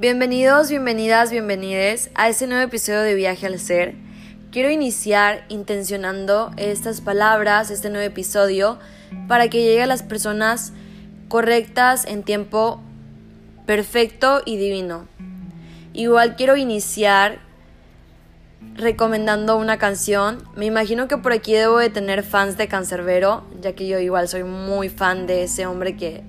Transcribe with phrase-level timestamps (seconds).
[0.00, 3.96] Bienvenidos, bienvenidas, bienvenides a este nuevo episodio de Viaje al Ser.
[4.50, 8.78] Quiero iniciar intencionando estas palabras, este nuevo episodio,
[9.28, 10.72] para que llegue a las personas
[11.28, 12.80] correctas en tiempo
[13.66, 15.06] perfecto y divino.
[15.92, 17.40] Igual quiero iniciar
[18.76, 20.42] recomendando una canción.
[20.56, 24.28] Me imagino que por aquí debo de tener fans de Cancerbero, ya que yo igual
[24.28, 26.22] soy muy fan de ese hombre que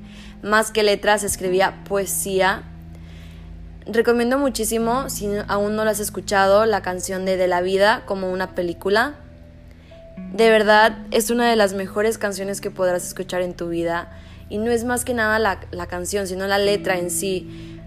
[0.43, 2.65] más que letras escribía poesía.
[3.85, 8.31] Recomiendo muchísimo, si aún no lo has escuchado, la canción de De la Vida como
[8.31, 9.15] una película.
[10.33, 14.11] De verdad, es una de las mejores canciones que podrás escuchar en tu vida.
[14.49, 17.79] Y no es más que nada la, canción, sino la letra en sí.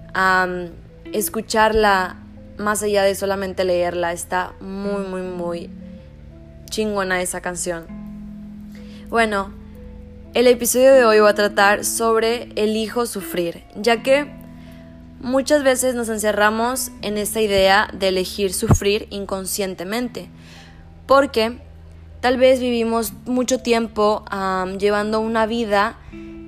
[1.13, 2.17] escucharla
[2.59, 5.71] más allá de solamente leerla, está muy, muy, muy
[6.71, 7.87] chingona esa canción.
[9.09, 9.53] Bueno,
[10.35, 14.44] el episodio de hoy va a tratar sobre el hijo sufrir, ya que
[15.21, 20.29] muchas veces nos encerramos en esta idea de elegir sufrir inconscientemente,
[21.07, 21.59] porque
[22.21, 24.25] tal vez vivimos mucho tiempo
[24.79, 25.99] llevando una vida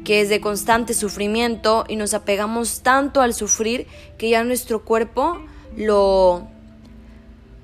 [0.07, 5.41] que es de constante sufrimiento y nos apegamos tanto al sufrir que ya nuestro cuerpo
[5.77, 6.47] lo,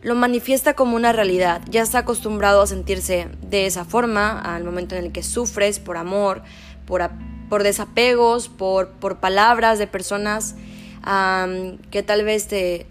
[0.02, 1.62] lo manifiesta como una realidad.
[1.70, 5.96] Ya está acostumbrado a sentirse de esa forma al momento en el que sufres por
[5.96, 6.42] amor,
[6.84, 7.08] por,
[7.48, 10.56] por desapegos, por, por, palabras de personas
[11.02, 12.86] que tal vez te,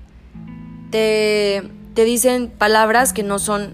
[0.92, 3.74] te, te dicen palabras que no son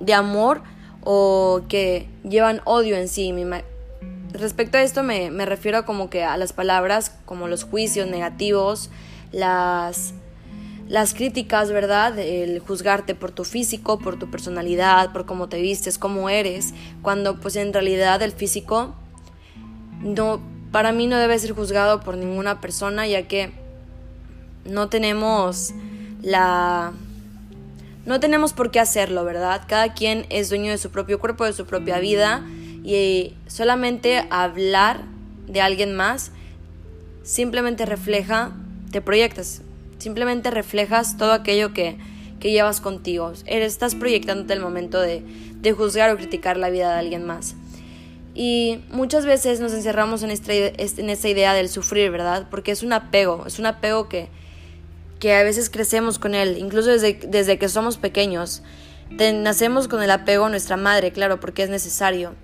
[0.00, 0.62] de amor
[1.02, 3.32] o que llevan odio en sí.
[4.32, 8.90] Respecto a esto me, me refiero como que a las palabras como los juicios negativos,
[9.32, 10.12] las,
[10.88, 12.18] las críticas, ¿verdad?
[12.18, 17.40] El juzgarte por tu físico, por tu personalidad, por cómo te vistes, cómo eres, cuando
[17.40, 18.94] pues en realidad el físico
[20.02, 20.40] no,
[20.72, 23.52] para mí no debe ser juzgado por ninguna persona, ya que
[24.64, 25.72] no tenemos
[26.22, 26.92] la...
[28.04, 29.62] No tenemos por qué hacerlo, ¿verdad?
[29.66, 32.44] Cada quien es dueño de su propio cuerpo, de su propia vida,
[32.84, 35.02] y solamente hablar
[35.48, 36.30] de alguien más
[37.24, 38.52] simplemente refleja
[38.92, 39.62] te proyectas,
[39.98, 41.98] simplemente reflejas todo aquello que,
[42.38, 43.32] que llevas contigo.
[43.44, 45.22] Estás proyectándote el momento de,
[45.60, 47.56] de juzgar o criticar la vida de alguien más.
[48.38, 52.48] Y muchas veces nos encerramos en esta, en idea del sufrir, ¿verdad?
[52.50, 54.28] Porque es un apego, es un apego que,
[55.18, 58.62] que a veces crecemos con él, incluso desde, desde que somos pequeños.
[59.08, 62.34] nacemos con el apego a nuestra madre, claro, porque es necesario.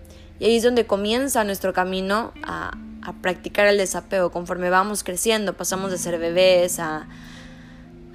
[0.41, 5.53] Y ahí es donde comienza nuestro camino a, a practicar el desapego conforme vamos creciendo,
[5.59, 7.07] pasamos de ser bebés a,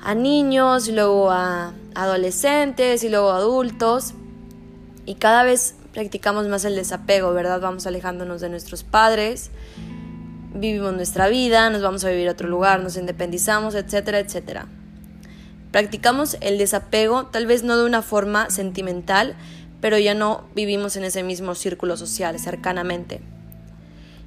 [0.02, 4.16] a niños y luego a adolescentes y luego a adultos
[5.06, 7.60] y cada vez practicamos más el desapego, ¿verdad?
[7.60, 9.50] Vamos alejándonos de nuestros padres,
[10.54, 14.68] vivimos nuestra vida, nos vamos a vivir a otro lugar, nos independizamos, etcétera, etcétera.
[15.72, 19.36] Practicamos el desapego, tal vez no de una forma sentimental,
[19.82, 23.22] pero ya no vivimos en ese mismo círculo social cercanamente.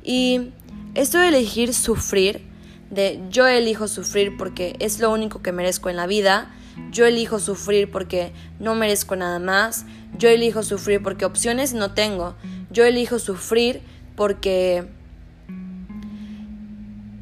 [0.03, 0.51] Y
[0.97, 2.49] esto de elegir sufrir,
[2.91, 6.51] de yo elijo sufrir porque es lo único que merezco en la vida,
[6.91, 9.85] yo elijo sufrir porque no merezco nada más,
[10.19, 12.35] yo elijo sufrir porque opciones no tengo,
[12.71, 13.83] yo elijo sufrir
[14.17, 14.89] porque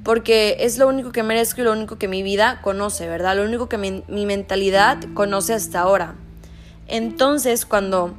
[0.04, 3.36] porque es lo único que merezco y lo único que mi vida conoce, ¿verdad?
[3.36, 6.14] Lo único que mi, mi mentalidad conoce hasta ahora.
[6.86, 8.14] Entonces, cuando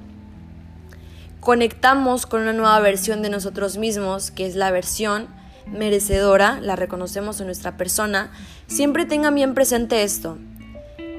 [1.40, 5.28] conectamos con una nueva versión de nosotros mismos, que es la versión
[5.66, 8.32] merecedora, la reconocemos en nuestra persona,
[8.68, 10.38] siempre tengan bien presente esto.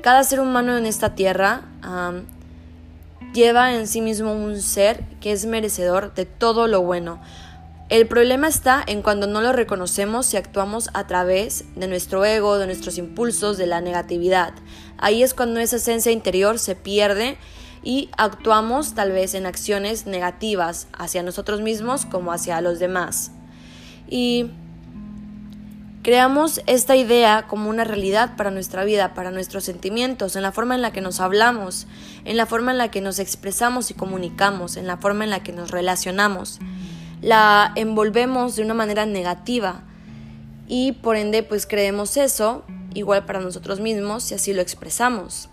[0.03, 1.63] Cada ser humano en esta tierra
[3.35, 7.21] lleva en sí mismo un ser que es merecedor de todo lo bueno.
[7.91, 12.57] El problema está en cuando no lo reconocemos y actuamos a través de nuestro ego,
[12.57, 14.55] de nuestros impulsos, de la negatividad.
[14.97, 17.37] Ahí es cuando esa esencia interior se pierde
[17.83, 23.33] y actuamos tal vez en acciones negativas hacia nosotros mismos como hacia los demás.
[24.09, 24.51] Y
[26.03, 30.75] creamos esta idea como una realidad para nuestra vida, para nuestros sentimientos, en la forma
[30.75, 31.87] en la que nos hablamos,
[32.25, 35.43] en la forma en la que nos expresamos y comunicamos, en la forma en la
[35.43, 36.59] que nos relacionamos.
[37.21, 39.83] La envolvemos de una manera negativa
[40.69, 42.65] y por ende pues creemos eso
[42.95, 45.51] igual para nosotros mismos y así lo expresamos.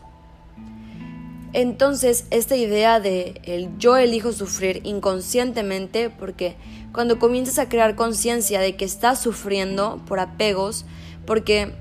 [1.54, 6.56] Entonces, esta idea de el yo elijo sufrir inconscientemente, porque
[6.98, 10.84] cuando comienzas a crear conciencia de que estás sufriendo por apegos,
[11.28, 11.76] porque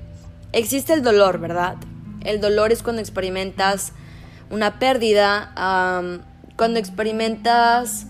[0.51, 1.77] existe el dolor, ¿verdad?
[2.23, 3.93] El dolor es cuando experimentas
[4.51, 5.55] una pérdida,
[6.55, 8.05] cuando experimentas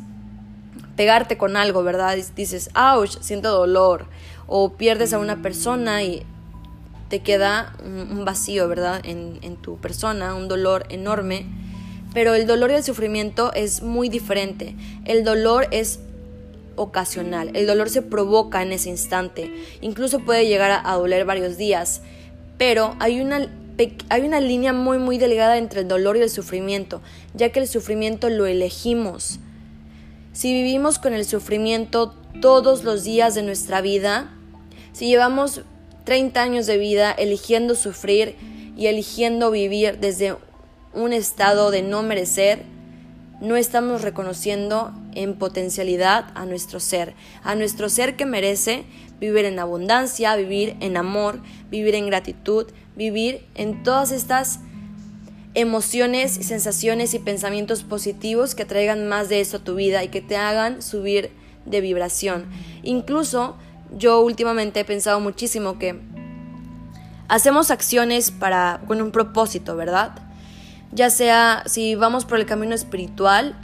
[0.98, 2.18] pegarte con algo, ¿verdad?
[2.36, 4.08] dices, ouch, siento dolor.
[4.46, 6.26] O pierdes a una persona y
[7.08, 9.00] te queda un vacío, ¿verdad?
[9.06, 11.46] En, en tu persona, un dolor enorme.
[12.14, 14.76] Pero el dolor y el sufrimiento es muy diferente.
[15.06, 16.02] El dolor es
[16.78, 17.52] ocasional.
[17.54, 19.54] El dolor se provoca en ese instante.
[19.82, 22.02] Incluso puede llegar a, doler varios días.
[22.58, 23.52] Pero hay una,
[24.10, 27.02] hay una línea muy muy delgada entre el dolor y el sufrimiento,
[27.34, 29.40] ya que el sufrimiento lo elegimos.
[30.32, 34.32] Si vivimos con el sufrimiento todos los días de nuestra vida,
[34.94, 35.62] si llevamos
[36.06, 38.36] 30 años de vida eligiendo sufrir
[38.78, 40.36] y eligiendo vivir desde
[40.94, 42.77] un estado de no merecer,
[43.40, 47.14] no estamos reconociendo en potencialidad a nuestro ser,
[47.44, 48.86] a nuestro ser que merece
[49.20, 51.40] vivir en abundancia, vivir en amor,
[51.70, 54.60] vivir en gratitud, vivir en todas estas
[55.54, 60.22] emociones, sensaciones y pensamientos positivos que traigan más de eso a tu vida y que
[60.22, 61.32] te hagan subir
[61.66, 62.46] de vibración.
[62.84, 63.56] Incluso
[63.96, 66.00] yo últimamente he pensado muchísimo que
[67.28, 70.27] hacemos acciones para con un propósito, ¿verdad?
[70.92, 73.56] Ya sea si vamos por el camino espiritual,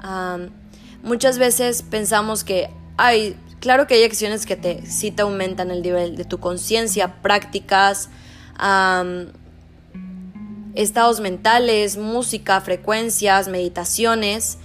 [1.04, 5.82] muchas veces pensamos que hay, claro que hay acciones que te, sí te aumentan el
[5.82, 8.10] nivel de tu conciencia, prácticas,
[10.76, 14.58] estados mentales, música, frecuencias, meditaciones,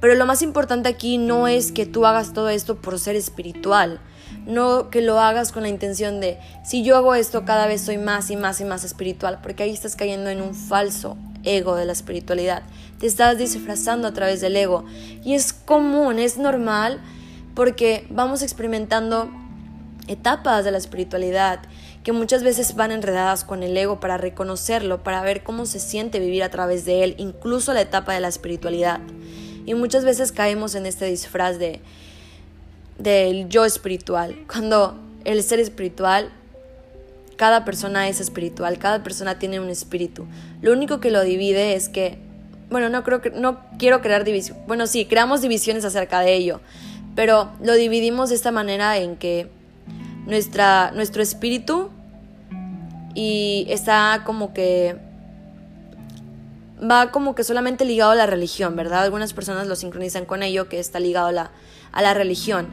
[0.00, 4.00] pero lo más importante aquí no es que tú hagas todo esto por ser espiritual,
[4.46, 7.98] no que lo hagas con la intención de, si yo hago esto cada vez soy
[7.98, 11.16] más y más y más espiritual, porque ahí estás cayendo en un falso
[11.56, 12.62] ego de la espiritualidad.
[12.98, 14.84] Te estás disfrazando a través del ego.
[15.24, 17.00] Y es común, es normal,
[17.54, 19.30] porque vamos experimentando
[20.06, 21.60] etapas de la espiritualidad
[22.04, 26.20] que muchas veces van enredadas con el ego para reconocerlo, para ver cómo se siente
[26.20, 29.00] vivir a través de él, incluso la etapa de la espiritualidad.
[29.66, 31.80] Y muchas veces caemos en este disfraz de
[32.98, 36.32] del yo espiritual, cuando el ser espiritual
[37.38, 40.26] cada persona es espiritual, cada persona tiene un espíritu.
[40.60, 42.18] Lo único que lo divide es que,
[42.68, 44.58] bueno, no creo que, no quiero crear división.
[44.66, 46.60] Bueno, sí, creamos divisiones acerca de ello,
[47.14, 49.48] pero lo dividimos de esta manera en que
[50.26, 51.90] nuestra, nuestro espíritu
[53.14, 54.96] y está como que
[56.82, 59.04] va como que solamente ligado a la religión, ¿verdad?
[59.04, 61.50] Algunas personas lo sincronizan con ello, que está ligado a la,
[61.92, 62.66] a la religión,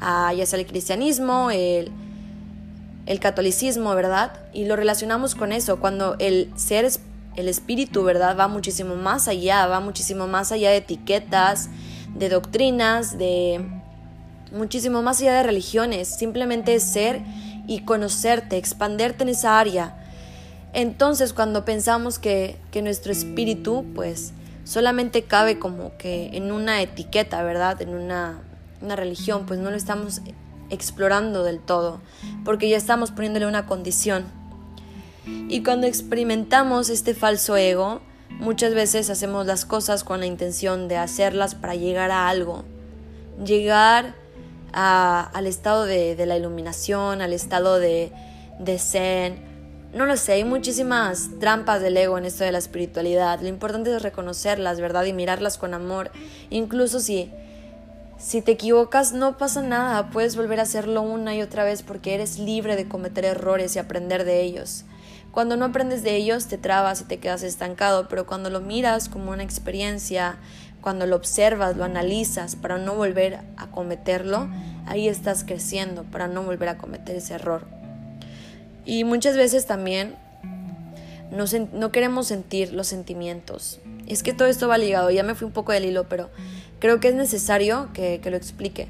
[0.00, 1.92] ya sea el cristianismo, el,
[3.06, 4.32] el catolicismo, ¿verdad?
[4.52, 6.90] Y lo relacionamos con eso, cuando el ser,
[7.36, 8.36] el espíritu, ¿verdad?
[8.38, 11.70] Va muchísimo más allá, va muchísimo más allá de etiquetas,
[12.14, 13.64] de doctrinas, de
[14.52, 17.22] muchísimo más allá de religiones, simplemente es ser
[17.66, 19.96] y conocerte, expanderte en esa área.
[20.72, 24.32] Entonces, cuando pensamos que, que nuestro espíritu, pues,
[24.64, 27.80] solamente cabe como que en una etiqueta, ¿verdad?
[27.80, 28.40] En una,
[28.82, 30.20] una religión, pues no lo estamos
[30.70, 32.00] explorando del todo,
[32.44, 34.24] porque ya estamos poniéndole una condición.
[35.48, 40.96] Y cuando experimentamos este falso ego, muchas veces hacemos las cosas con la intención de
[40.96, 42.64] hacerlas para llegar a algo,
[43.44, 44.14] llegar
[44.72, 48.12] al estado de, la iluminación, al estado de,
[48.58, 49.56] de zen.
[49.94, 53.40] No lo sé, hay muchísimas trampas del ego en esto de la espiritualidad.
[53.40, 55.04] Lo importante es reconocerlas, ¿verdad?
[55.06, 56.10] Y mirarlas con amor.
[56.50, 57.30] Incluso si
[58.18, 62.14] si te equivocas no pasa nada, puedes volver a hacerlo una y otra vez porque
[62.14, 64.84] eres libre de cometer errores y aprender de ellos.
[65.32, 69.10] Cuando no aprendes de ellos te trabas y te quedas estancado, pero cuando lo miras
[69.10, 70.36] como una experiencia,
[70.80, 74.48] cuando lo observas, lo analizas para no volver a cometerlo,
[74.86, 77.66] ahí estás creciendo para no volver a cometer ese error.
[78.86, 80.14] Y muchas veces también
[81.30, 83.80] no, queremos sentir los sentimientos.
[84.06, 86.30] Es que todo esto va ligado, ya me fui un poco del hilo, pero
[86.78, 88.88] creo que es necesario que, lo explique.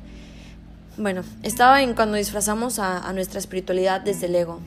[0.97, 4.61] Bueno, estaba en cuando disfrazamos a, nuestra espiritualidad desde el ego.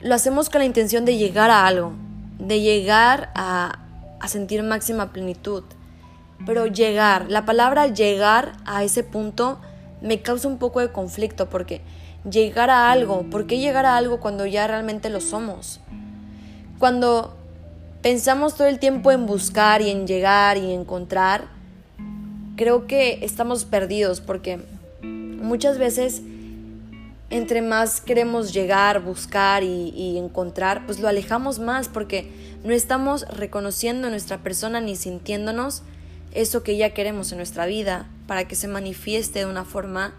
[0.00, 1.92] Lo hacemos con la intención de llegar a algo,
[2.38, 3.78] de llegar a
[4.28, 5.64] sentir máxima plenitud.
[6.44, 9.58] Pero llegar, la palabra llegar a ese punto
[10.02, 11.80] me causa un poco de conflicto porque
[12.28, 15.80] llegar a algo, ¿por qué llegar a algo cuando ya realmente lo somos?
[16.78, 17.36] Cuando
[18.02, 21.48] pensamos todo el tiempo en buscar y en llegar y encontrar,
[22.56, 24.60] creo que estamos perdidos porque
[25.02, 26.22] muchas veces
[27.30, 32.30] entre más queremos llegar, buscar y, encontrar, pues lo alejamos más porque
[32.64, 35.82] no estamos reconociendo nuestra persona ni sintiéndonos
[36.32, 40.14] eso que ya queremos en nuestra vida para que se manifieste de una forma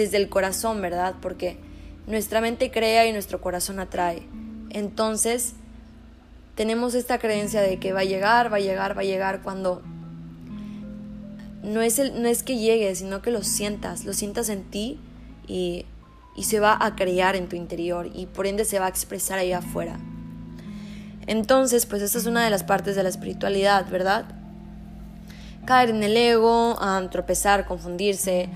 [0.00, 1.14] desde el corazón, ¿verdad?
[1.20, 1.56] Porque
[2.06, 4.22] nuestra mente crea y nuestro corazón atrae.
[4.70, 5.54] Entonces,
[6.54, 9.82] tenemos esta creencia de que va a llegar, va a llegar, va a llegar cuando
[11.62, 14.98] no es, el, no es que llegue, sino que lo sientas, lo sientas en ti
[15.46, 15.86] y
[16.40, 19.38] y se va a crear en tu interior y por ende se va a expresar
[19.38, 19.98] ahí afuera.
[21.26, 24.24] Entonces, pues esta es una de las partes de la espiritualidad, ¿verdad?
[25.66, 26.78] Caer en el ego,
[27.10, 28.48] tropezar, confundirse.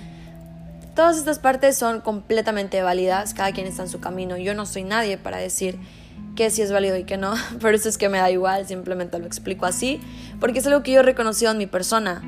[0.95, 4.37] Todas estas partes son completamente válidas, cada quien está en su camino.
[4.37, 5.77] Yo no soy nadie para decir
[6.37, 9.19] que sí es válido y que no, por eso es que me da igual, simplemente
[9.19, 10.01] lo explico así,
[10.41, 12.23] porque es algo que yo he reconocido en mi persona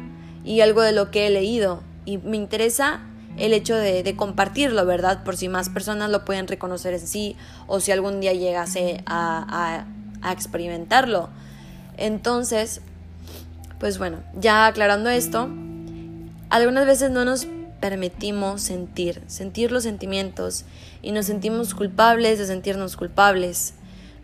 [0.45, 3.01] y algo de lo que he leído y me interesa
[3.37, 5.23] el hecho de, compartirlo, ¿verdad?
[5.23, 9.85] Por si más personas lo pueden reconocer en sí o si algún día llegase a,
[10.23, 11.29] a experimentarlo.
[11.99, 12.81] Entonces,
[13.79, 15.51] pues bueno, ya aclarando esto,
[16.49, 17.47] algunas veces no nos
[17.81, 20.65] permitimos sentir, sentir los sentimientos
[21.03, 23.75] y nos sentimos culpables de sentirnos culpables,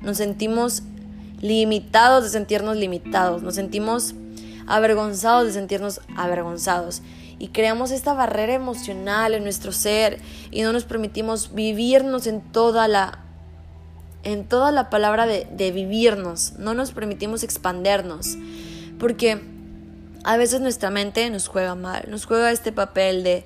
[0.01, 0.83] nos sentimos
[1.41, 4.15] limitados de sentirnos limitados, nos sentimos
[4.67, 7.03] avergonzados de sentirnos avergonzados.
[7.39, 12.89] Y creamos esta barrera emocional en nuestro ser y no nos permitimos vivirnos en toda
[12.89, 13.19] la
[14.25, 18.37] en toda la palabra de, de vivirnos, no nos permitimos expandernos,
[19.01, 19.52] porque
[20.25, 23.45] a veces nuestra mente nos juega mal, nos juega este papel de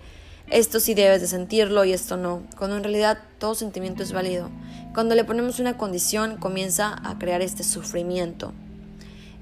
[0.48, 4.48] esto sí debes de sentirlo y esto no, cuando en realidad todo sentimiento es válido.
[4.94, 8.52] Cuando le ponemos una condición comienza a crear este sufrimiento.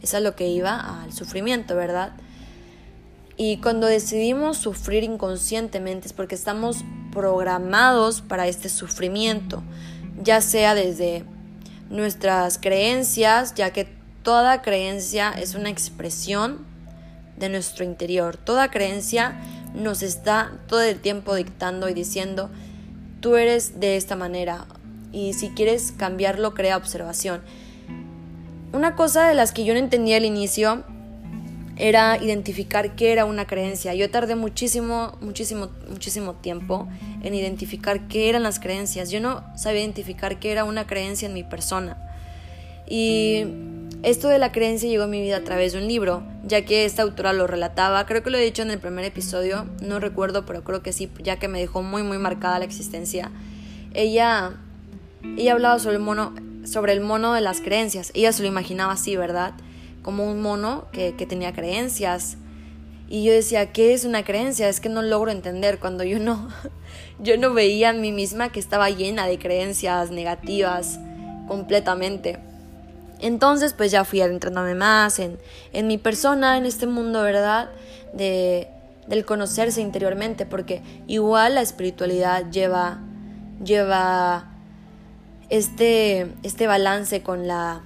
[0.01, 2.13] Es a lo que iba al sufrimiento, ¿verdad?
[3.37, 9.63] Y cuando decidimos sufrir inconscientemente es porque estamos programados para este sufrimiento,
[10.23, 11.25] ya sea desde
[11.91, 13.89] nuestras creencias, ya que
[14.23, 16.74] toda creencia es una expresión
[17.37, 18.37] de nuestro interior.
[18.37, 19.41] Toda creencia
[19.75, 22.51] nos está todo el tiempo dictando y diciendo,
[23.21, 24.67] tú eres de esta manera
[25.13, 27.43] y si quieres cambiarlo, crea observación.
[28.73, 30.85] Una cosa de las que yo no entendía al inicio
[31.77, 33.95] era identificar qué era una creencia.
[33.95, 36.89] Yo tardé muchísimo, muchísimo, muchísimo tiempo
[37.23, 39.11] en identificar qué eran las creencias.
[39.11, 41.97] Yo no sabía identificar qué era una creencia en mi persona.
[42.89, 43.45] Y
[44.05, 46.85] esto de la creencia llegó a mi vida a través de un libro, ya que
[46.85, 50.45] esta autora lo relataba, creo que lo he dicho en el primer episodio, no recuerdo,
[50.45, 53.31] pero creo que sí, ya que me dejó muy muy marcada la existencia.
[53.95, 54.53] Ella
[55.37, 56.35] ella hablaba sobre el mono
[56.65, 58.11] sobre el mono de las creencias.
[58.15, 59.55] Ella se lo imaginaba así, ¿verdad?
[60.03, 62.37] Como un mono que, que tenía creencias.
[63.09, 64.69] Y yo decía, ¿qué es una creencia?
[64.69, 66.49] Es que no logro entender cuando yo no,
[67.19, 70.99] yo no veía a mí misma que estaba llena de creencias negativas
[71.47, 72.39] completamente.
[73.25, 75.39] Entonces, pues ya fui adentrándome más en,
[75.73, 77.71] en mi persona, en este mundo, ¿verdad?
[78.13, 78.69] De,
[79.07, 82.99] del conocerse interiormente, porque igual la espiritualidad lleva,
[83.65, 84.51] lleva
[85.49, 87.81] este, este balance con la,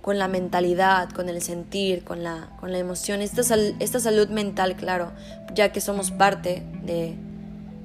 [0.00, 3.42] con la mentalidad, con el sentir, con la, con la emoción, esta,
[3.80, 5.12] esta salud mental, claro,
[5.52, 7.14] ya que somos parte de,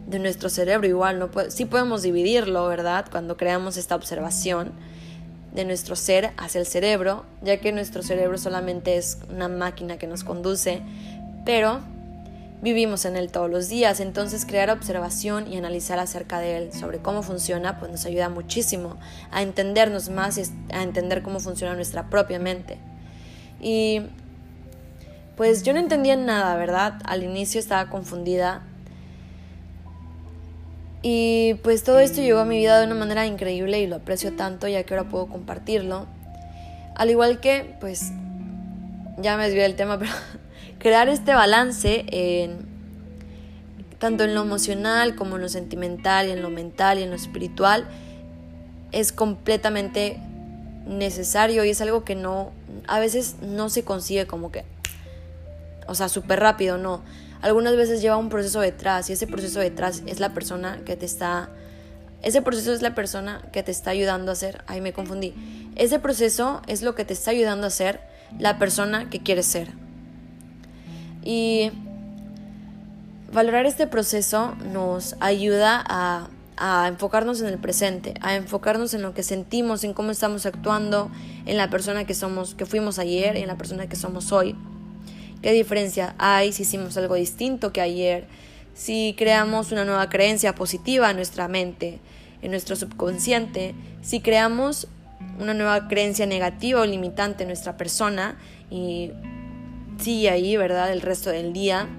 [0.08, 3.08] de nuestro cerebro, igual, no sí podemos dividirlo, ¿verdad?
[3.12, 4.72] Cuando creamos esta observación
[5.54, 10.08] de nuestro ser hacia el cerebro, ya que nuestro cerebro solamente es una máquina que
[10.08, 10.82] nos conduce,
[11.46, 11.80] pero
[12.62, 17.00] vivimos en él todos los días, entonces crear observación y analizar acerca de él, sobre
[17.00, 18.98] cómo funciona, pues nos ayuda muchísimo
[19.32, 20.44] a entendernos más y
[20.74, 22.78] a entender cómo funciona nuestra propia mente.
[23.62, 24.02] Y
[25.36, 27.02] pues yo no entendía nada, ¿verdad?
[27.06, 28.64] Al inicio estaba confundida
[31.04, 34.34] y pues todo esto llegó a mi vida de una manera increíble y lo aprecio
[34.34, 36.08] tanto ya que ahora puedo compartirlo.
[36.96, 38.12] Al igual que, pues,
[39.18, 40.14] ya me desvié del tema, pero
[40.80, 42.72] crear este balance en
[44.00, 47.16] tanto en lo emocional como en lo sentimental y en lo mental y en lo
[47.16, 47.88] espiritual
[48.92, 50.20] es completamente
[50.86, 52.52] necesario y es algo que no
[52.88, 54.66] a veces no se consigue como que
[55.88, 57.02] o sea, súper rápido, no
[57.44, 61.06] algunas veces lleva un proceso detrás y ese proceso detrás es la persona que te
[61.06, 61.50] está...
[62.22, 64.64] Ese proceso es la persona que te está ayudando a ser...
[64.66, 65.34] Ay, me confundí.
[65.76, 68.00] Ese proceso es lo que te está ayudando a ser
[68.40, 69.72] la persona que quieres ser.
[71.22, 71.72] Y
[73.34, 79.14] valorar este proceso nos ayuda a, a, enfocarnos en el presente, a enfocarnos en lo
[79.14, 81.12] que sentimos, en cómo estamos actuando,
[81.46, 84.56] en la persona que somos, que fuimos ayer y en la persona que somos hoy.
[85.44, 88.28] ¿Qué diferencia hay si hicimos algo distinto que ayer?
[88.74, 92.00] Si creamos una nueva creencia positiva en nuestra mente,
[92.42, 94.88] en nuestro subconsciente, si creamos
[95.42, 98.38] una nueva creencia negativa o limitante en nuestra persona
[98.72, 99.12] y
[100.00, 100.94] sigue ahí, ¿verdad?
[100.94, 101.90] El resto del día.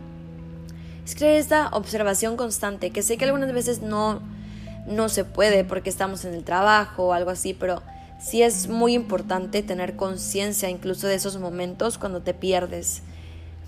[1.04, 4.22] Es crear esta observación constante, que sé que algunas veces no,
[4.86, 7.82] no se puede porque estamos en el trabajo o algo así, pero
[8.18, 13.02] sí es muy importante tener conciencia incluso de esos momentos cuando te pierdes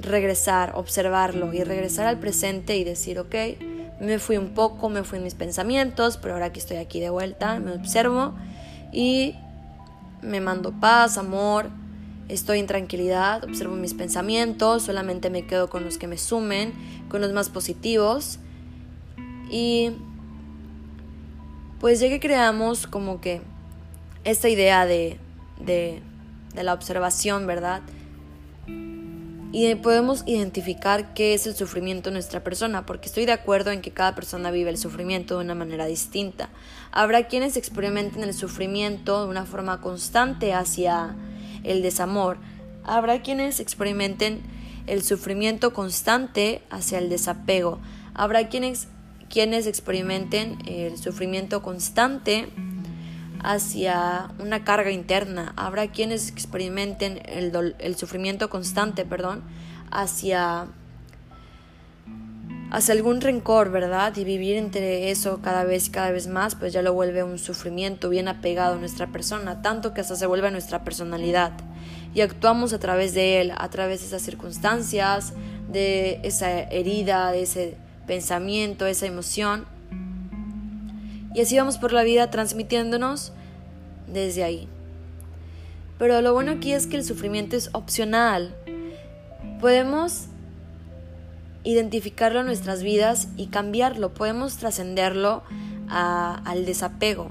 [0.01, 3.35] regresar, observarlo y regresar al presente y decir, ok,
[3.99, 7.09] Me fui un poco, me fui en mis pensamientos, pero ahora que estoy aquí de
[7.09, 8.35] vuelta, me observo
[8.93, 9.35] y
[10.21, 11.71] me mando paz, amor,
[12.29, 16.75] estoy en tranquilidad, observo mis pensamientos, solamente me quedo con los que me sumen,
[17.09, 18.39] con los más positivos.
[19.51, 19.93] Y
[21.81, 23.41] pues ya que creamos como que
[24.25, 25.19] esta idea de,
[25.59, 26.03] de,
[26.55, 27.81] de la observación, ¿verdad?
[29.53, 33.81] Y podemos identificar qué es el sufrimiento en nuestra persona, porque estoy de acuerdo en
[33.81, 36.51] que cada persona vive el sufrimiento de una manera distinta.
[36.91, 41.15] Habrá quienes experimenten el sufrimiento de una forma constante hacia
[41.65, 42.39] el desamor.
[42.85, 44.43] Habrá quienes experimenten
[44.87, 47.81] el sufrimiento constante hacia el desapego.
[48.15, 48.89] Habrá quienes,
[49.29, 52.49] quienes experimenten el sufrimiento constante
[53.47, 55.53] hacia una carga interna.
[55.57, 59.45] Habrá quienes experimenten el, el sufrimiento constante, perdón,
[59.93, 60.67] hacia
[62.73, 64.17] hacia algún rencor, ¿verdad?
[64.17, 68.09] Y vivir entre eso cada vez, cada vez más, pues ya lo vuelve un sufrimiento
[68.09, 71.53] bien apegado a nuestra persona, tanto que hasta se vuelve nuestra personalidad.
[72.13, 75.35] Y actuamos a través de él, a través de esas circunstancias,
[75.71, 77.77] de esa herida, de ese
[78.09, 79.76] pensamiento, esa emoción.
[81.37, 83.31] Y así vamos por la vida transmitiéndonos
[84.11, 84.69] desde ahí.
[85.99, 88.57] Pero lo bueno aquí es que el sufrimiento es opcional.
[89.61, 90.29] Podemos
[91.63, 95.43] identificarlo en nuestras vidas y cambiarlo, podemos trascenderlo
[95.91, 97.31] al desapego.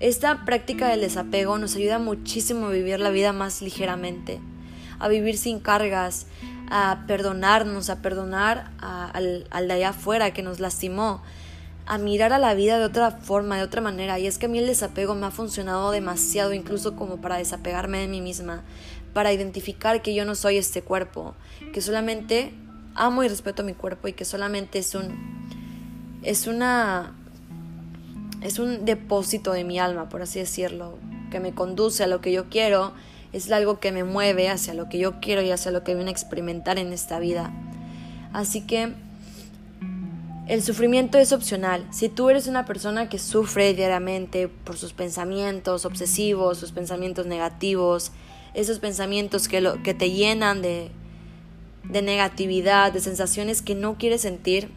[0.00, 4.40] Esta práctica del desapego nos ayuda muchísimo a vivir la vida más ligeramente,
[4.98, 6.26] a vivir sin cargas,
[6.70, 11.22] a perdonarnos, a perdonar al, al de allá afuera que nos lastimó,
[11.86, 14.18] a mirar a la vida de otra forma, de otra manera.
[14.18, 17.98] Y es que a mí el desapego me ha funcionado demasiado, incluso como para desapegarme
[17.98, 18.62] de mí misma,
[19.12, 21.34] para identificar que yo no soy este cuerpo,
[21.72, 22.52] que solamente
[22.94, 25.34] amo y respeto mi cuerpo y que solamente es un
[26.22, 27.12] es una
[28.40, 30.98] es un depósito de mi alma, por así decirlo,
[31.30, 32.92] que me conduce a lo que yo quiero,
[33.32, 36.10] es algo que me mueve hacia lo que yo quiero y hacia lo que viene
[36.10, 37.52] a experimentar en esta vida.
[38.32, 38.92] Así que
[40.46, 41.86] el sufrimiento es opcional.
[41.90, 48.12] Si tú eres una persona que sufre diariamente por sus pensamientos obsesivos, sus pensamientos negativos,
[48.52, 50.90] esos pensamientos que, te llenan de,
[51.84, 54.70] de negatividad, de sensaciones que no quieres sentir,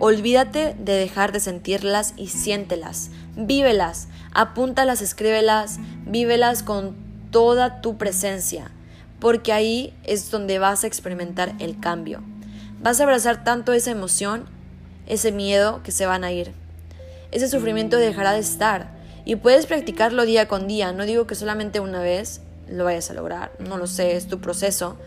[0.00, 6.96] olvídate de dejar de sentirlas y siéntelas, vívelas, apúntalas, escríbelas, vívelas con
[7.30, 8.72] toda tu presencia,
[9.20, 12.20] porque ahí es donde vas a experimentar el cambio.
[12.84, 14.44] Vas a abrazar tanto esa emoción,
[15.06, 16.52] ese miedo que se van a ir.
[17.32, 18.90] Ese sufrimiento dejará de estar
[19.24, 20.92] y puedes practicarlo día con día.
[20.92, 24.38] No digo que solamente una vez lo vayas a lograr, no lo sé, es tu
[24.38, 24.98] proceso.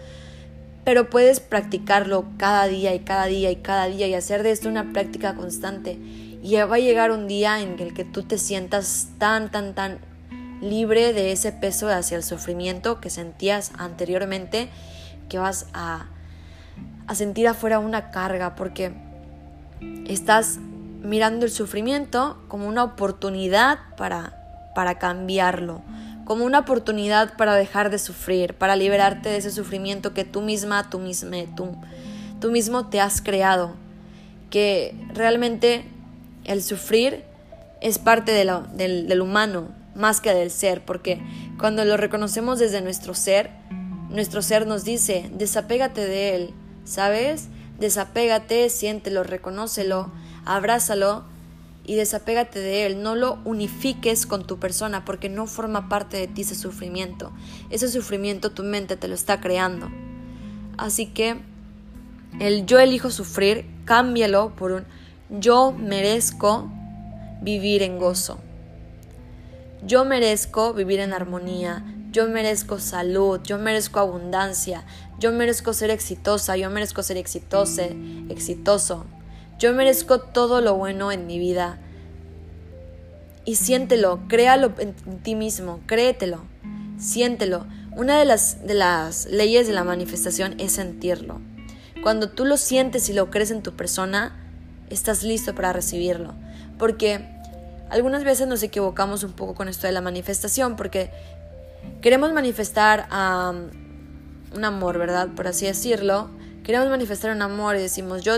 [0.85, 4.69] Pero puedes practicarlo cada día y cada día y cada día y hacer de esto
[4.69, 5.99] una práctica constante.
[6.41, 9.99] Y va a llegar un día en el que tú te sientas tan, tan, tan
[10.61, 14.67] libre de ese peso hacia el sufrimiento que sentías anteriormente
[15.29, 16.07] que vas a
[17.07, 18.93] a sentir afuera una carga porque
[20.05, 20.59] estás
[21.01, 25.81] mirando el sufrimiento como una oportunidad para, para cambiarlo,
[26.25, 30.89] como una oportunidad para dejar de sufrir, para liberarte de ese sufrimiento que tú misma,
[30.89, 31.77] tú mismo, tú,
[32.41, 33.75] tú mismo te has creado,
[34.49, 35.85] que realmente
[36.43, 37.23] el sufrir
[37.79, 41.21] es parte de lo, del, del humano más que del ser, porque
[41.57, 43.49] cuando lo reconocemos desde nuestro ser,
[44.09, 46.53] nuestro ser nos dice, desapégate de él,
[46.87, 47.49] ¿sabes?
[47.79, 50.11] Desapégate, siéntelo, reconócelo,
[50.45, 51.23] abrázalo
[51.85, 53.03] y desapégate de él.
[53.03, 57.31] No lo unifiques con tu persona porque no forma parte de ti ese sufrimiento.
[57.69, 59.89] Ese sufrimiento tu mente te lo está creando.
[60.77, 61.37] Así que
[62.39, 64.85] el yo elijo sufrir, cámbialo por un
[65.29, 66.71] yo merezco
[67.41, 68.39] vivir en gozo.
[69.85, 74.85] Yo merezco vivir en armonía, yo merezco salud, yo merezco abundancia,
[75.19, 77.83] yo merezco ser exitosa, yo merezco ser exitosa,
[78.29, 79.05] exitoso.
[79.57, 81.79] Yo merezco todo lo bueno en mi vida.
[83.43, 86.43] Y siéntelo, créalo en ti mismo, créetelo,
[86.99, 87.65] siéntelo.
[87.95, 91.41] Una de las, de las leyes de la manifestación es sentirlo.
[92.03, 94.35] Cuando tú lo sientes y lo crees en tu persona,
[94.91, 96.35] estás listo para recibirlo.
[96.77, 97.25] Porque
[97.89, 101.09] algunas veces nos equivocamos un poco con esto de la manifestación, porque
[102.01, 103.53] queremos manifestar a
[104.55, 105.29] un amor, ¿verdad?
[105.35, 106.29] Por así decirlo.
[106.63, 108.37] Queremos manifestar un amor y decimos, yo,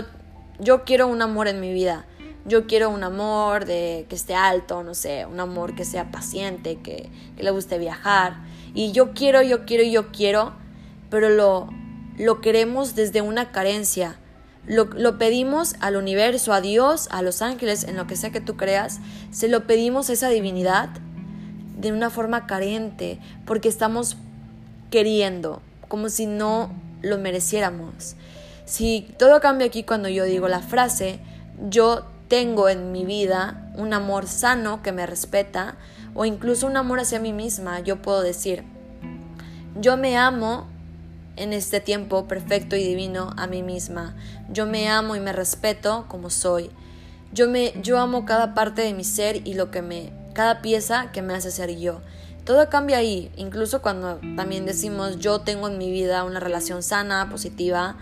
[0.58, 2.06] yo quiero un amor en mi vida.
[2.46, 6.78] Yo quiero un amor de que esté alto, no sé, un amor que sea paciente,
[6.82, 8.38] que, le guste viajar.
[8.74, 10.54] Y yo quiero, yo quiero, yo quiero,
[11.10, 11.68] pero lo,
[12.16, 14.16] lo queremos desde una carencia,
[14.66, 18.40] lo, lo, pedimos al universo, a Dios, a los ángeles, en lo que sea que
[18.40, 20.90] tú creas, se lo pedimos a esa divinidad
[21.78, 24.16] de una forma carente, porque estamos
[24.90, 26.70] queriendo, como si no
[27.02, 28.14] lo mereciéramos.
[28.64, 31.18] Si todo cambia aquí cuando yo digo la frase,
[31.68, 35.74] yo tengo en mi vida un amor sano que me respeta,
[36.14, 38.62] o incluso un amor hacia mí misma, yo puedo decir,
[39.80, 40.68] yo me amo
[41.34, 44.14] en este tiempo perfecto y divino a mí misma.
[44.48, 46.70] Yo me amo y me respeto como soy.
[47.32, 51.10] Yo me yo amo cada parte de mi ser y lo que me cada pieza
[51.12, 52.00] que me hace ser yo.
[52.50, 57.30] Todo cambia ahí, incluso cuando también decimos yo tengo en mi vida una relación sana,
[57.30, 57.94] positiva.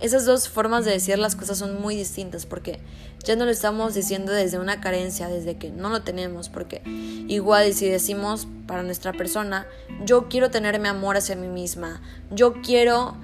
[0.00, 2.80] esas dos formas de decir las cosas son muy distintas porque
[3.22, 6.82] ya no lo estamos diciendo desde una carencia, desde que no lo tenemos, porque
[7.28, 9.68] igual si decimos para nuestra persona,
[10.04, 12.00] yo quiero tenerme amor hacia mí misma,
[12.32, 13.14] yo quiero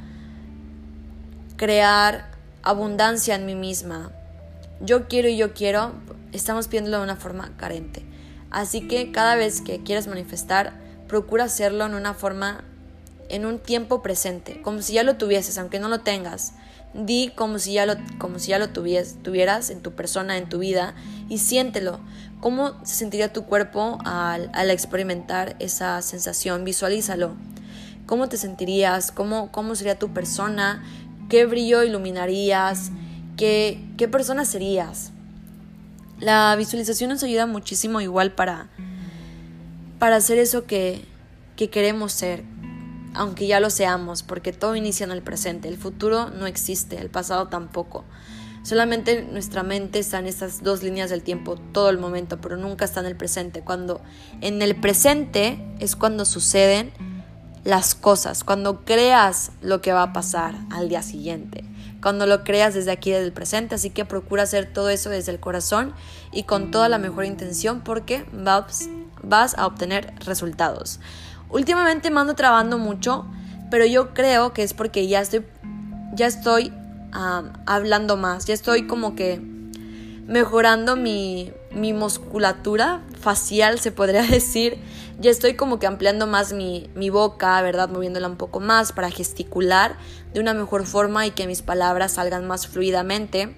[1.57, 2.31] crear
[2.63, 4.13] abundancia en mí misma,
[4.81, 5.95] yo quiero y yo quiero,
[6.31, 8.14] estamos pidiéndolo de una forma carente.
[8.55, 10.75] Así que cada vez que quieras manifestar,
[11.09, 12.63] procura hacerlo en una forma,
[13.29, 16.53] en un tiempo presente, como si ya lo tuvieses, aunque no lo tengas.
[16.95, 20.61] Di como si ya lo, como si ya lo tuvieras en tu persona, en tu
[20.61, 20.95] vida,
[21.29, 21.99] y siéntelo.
[22.39, 26.63] ¿Cómo se sentiría tu cuerpo al, al experimentar esa sensación?
[26.63, 27.35] Visualízalo.
[28.07, 29.11] ¿Cómo te sentirías?
[29.11, 30.85] ¿Cómo, cómo sería tu persona?
[31.29, 32.93] ¿Qué brillo iluminarías?
[33.37, 35.11] ¿Qué, qué persona serías?
[36.21, 38.69] La visualización nos ayuda muchísimo igual para,
[39.99, 41.05] para hacer eso que,
[41.57, 42.45] que queremos ser,
[43.15, 45.69] aunque ya lo seamos, porque todo inicia en el presente.
[45.69, 48.05] El futuro no existe, el pasado tampoco.
[48.65, 52.87] Solamente nuestra mente está en estas dos líneas del tiempo todo el momento, pero nunca
[52.87, 53.61] está en el presente.
[53.61, 54.01] Cuando
[54.41, 56.91] en el presente es cuando suceden
[57.63, 61.65] las cosas, cuando creas lo que va a pasar al día siguiente,
[62.05, 63.77] cuando lo creas desde aquí, desde el presente.
[63.77, 65.95] Así que procura hacer todo eso desde el corazón
[66.33, 68.91] y con toda la mejor intención porque vas,
[69.23, 71.01] vas a obtener resultados.
[71.49, 73.25] Últimamente me ando trabando mucho,
[73.71, 75.47] pero yo creo que es porque ya estoy,
[76.13, 76.75] ya estoy
[77.65, 79.41] hablando más, ya estoy como que
[80.27, 84.77] mejorando mi, mi musculatura facial, se podría decir.
[85.21, 87.89] Ya estoy como que ampliando más mi, mi, boca, ¿verdad?
[87.89, 89.97] Moviéndola un poco más para gesticular
[90.33, 93.55] de una mejor forma y que mis palabras salgan más fluidamente.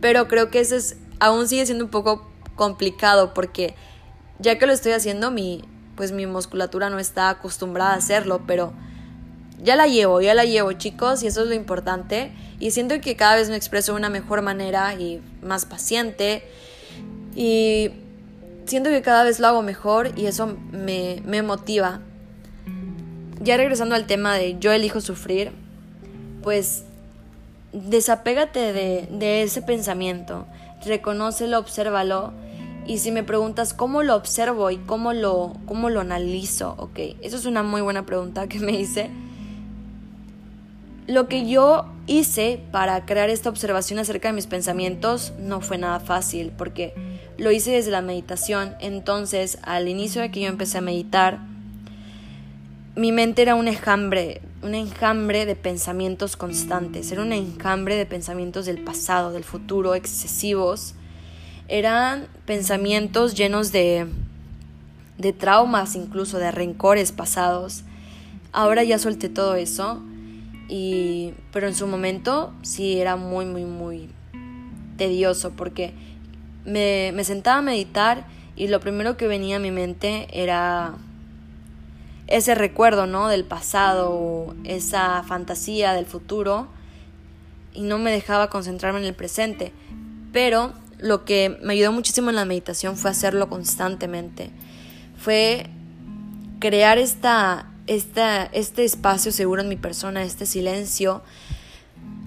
[0.00, 3.74] Pero creo que eso es, aún sigue siendo un poco complicado porque
[4.38, 5.64] ya que lo estoy haciendo, mi,
[5.96, 8.74] pues mi musculatura no está acostumbrada a hacerlo, pero
[9.62, 13.16] ya la llevo, ya la llevo chicos y eso es lo importante y siento que
[13.16, 16.44] cada vez me expreso de una mejor manera y más paciente
[17.34, 17.90] y
[18.66, 22.00] siento que cada vez lo hago mejor y eso me, me motiva.
[23.40, 25.52] Ya regresando al tema de yo elijo sufrir,
[26.42, 26.84] pues
[27.72, 30.46] desapégate de, de ese pensamiento,
[30.84, 32.32] reconócelo, obsérvalo
[32.86, 37.36] y si me preguntas cómo lo observo y cómo lo, cómo lo analizo, ok, eso
[37.36, 39.10] es una muy buena pregunta que me hice.
[41.06, 46.00] Lo que yo hice para crear esta observación acerca de mis pensamientos no fue nada
[46.00, 46.94] fácil porque
[47.38, 48.74] lo hice desde la meditación.
[48.80, 51.40] Entonces, al inicio de que yo empecé a meditar,
[52.96, 58.66] mi mente era un enjambre, un enjambre de pensamientos constantes, era un enjambre de pensamientos
[58.66, 60.94] del pasado, del futuro, excesivos
[61.68, 64.06] eran pensamientos llenos de,
[65.18, 67.84] de traumas, incluso de rencores pasados.
[68.52, 70.02] Ahora ya solté todo eso,
[70.68, 74.08] y, pero en su momento sí era muy, muy, muy
[74.96, 75.92] tedioso porque
[76.64, 80.94] me, me sentaba a meditar y lo primero que venía a mi mente era
[82.26, 83.28] ese recuerdo, ¿no?
[83.28, 86.68] Del pasado, esa fantasía del futuro
[87.74, 89.72] y no me dejaba concentrarme en el presente.
[90.32, 94.50] Pero lo que me ayudó muchísimo en la meditación fue hacerlo constantemente.
[95.18, 95.66] Fue
[96.60, 101.22] crear esta, esta, este espacio seguro en mi persona, este silencio.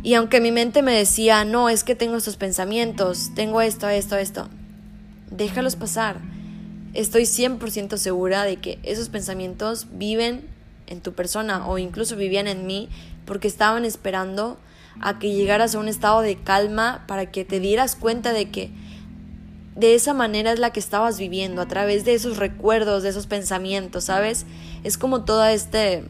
[0.08, 4.15] Y aunque mi mente me decía, no, es que tengo estos pensamientos, tengo esto, esto,
[4.15, 4.48] esto,
[5.32, 6.22] déjalos pasar.
[6.93, 10.48] Estoy 100% segura de que esos pensamientos viven
[10.86, 12.88] en tu persona o incluso vivían en mí
[13.26, 14.58] porque estaban esperando
[15.02, 18.72] a que llegaras a un estado de calma para que te dieras cuenta de que
[19.76, 23.28] de esa manera es la que estabas viviendo, a través de esos recuerdos, de esos
[23.28, 24.46] pensamientos, ¿sabes?
[24.86, 26.06] Es como todo este,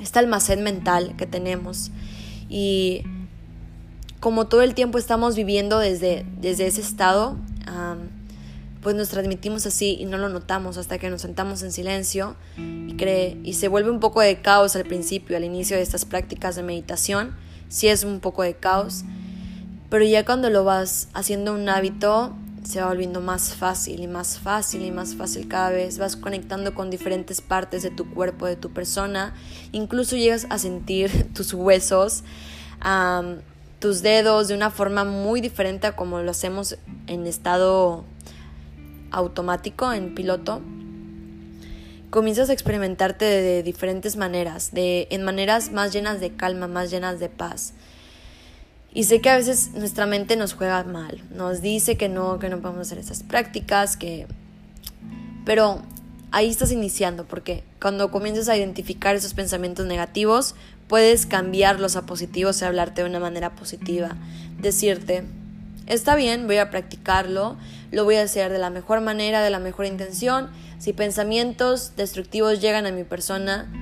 [0.00, 1.90] este almacén mental que tenemos.
[2.48, 3.02] Y
[4.20, 7.36] como todo el tiempo estamos viviendo desde, desde ese estado,
[8.82, 12.94] pues nos transmitimos así y no lo notamos hasta que nos sentamos en silencio y,
[12.96, 16.54] cree, y se vuelve un poco de caos al principio, al inicio de estas prácticas
[16.54, 17.34] de meditación
[17.68, 19.04] sí es un poco de caos,
[19.90, 24.38] pero ya cuando lo vas haciendo un hábito, se va volviendo más fácil y más
[24.38, 25.98] fácil y más fácil cada vez.
[25.98, 29.34] Vas conectando con diferentes partes de tu cuerpo, de tu persona.
[29.70, 32.24] Incluso llegas a sentir tus huesos,
[33.78, 38.04] tus dedos de una forma muy diferente a como lo hacemos en estado
[39.10, 40.60] automático, en piloto.
[42.10, 47.18] Comienzas a experimentarte de, diferentes maneras, de, en maneras más llenas de calma, más llenas
[47.18, 47.74] de paz.
[48.94, 52.48] Y sé que a veces nuestra mente nos juega mal, nos dice que no, que
[52.48, 54.26] no podemos hacer esas prácticas, que...
[55.44, 55.82] Pero
[56.36, 60.54] ahí estás iniciando, porque cuando comienzas a identificar esos pensamientos negativos,
[60.86, 64.18] puedes cambiarlos a positivos y hablarte de una manera positiva.
[64.58, 65.24] Decirte,
[65.86, 67.56] está bien, voy a practicarlo,
[67.90, 70.50] lo voy a hacer de la mejor manera, de la mejor intención.
[70.78, 73.72] Si pensamientos destructivos llegan a mi persona,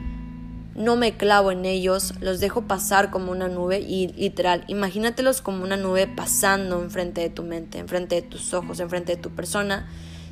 [0.77, 5.65] no me clavo en ellos, los dejo pasar como una nube y literal, imagínatelos como
[5.65, 9.89] una nube pasando enfrente de tu mente, enfrente de tus ojos, enfrente de tu persona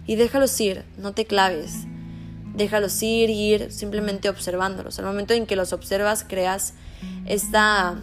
[0.07, 1.89] y déjalos ir, no te claves.
[2.55, 4.99] Déjalos ir, ir simplemente observándolos.
[4.99, 6.75] Al momento en que los observas, creas
[7.27, 7.97] esta...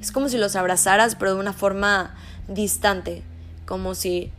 [0.00, 2.14] Es como si los abrazaras, pero de una forma
[2.48, 3.22] distante,
[3.64, 4.30] como si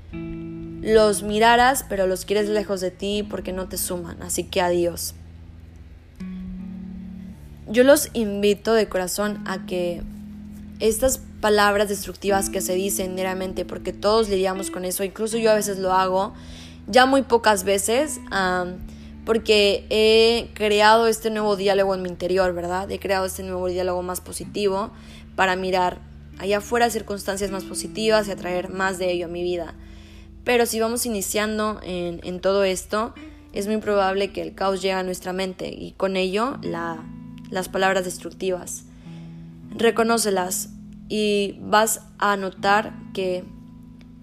[0.81, 4.21] los miraras, pero los quieres lejos de ti porque no te suman.
[4.21, 5.15] Así que adiós
[7.67, 10.03] yo los invito de corazón a que
[10.79, 15.55] estas palabras destructivas que se dicen diariamente, porque todos lidiamos con eso, incluso yo a
[15.55, 16.33] veces lo hago,
[16.87, 18.19] ya muy pocas veces,
[19.25, 22.89] porque he creado este nuevo diálogo en mi interior, ¿verdad?
[22.91, 24.91] He creado este nuevo diálogo más positivo
[25.35, 25.99] para mirar
[26.37, 29.73] allá afuera circunstancias más positivas y atraer más de ello a mi vida.
[30.43, 33.15] Pero si vamos iniciando en, todo esto,
[33.51, 37.03] es muy probable que el caos llegue a nuestra mente y con ello la
[37.49, 38.83] las palabras destructivas.
[39.71, 40.69] Reconócelas
[41.09, 43.43] y vas a notar que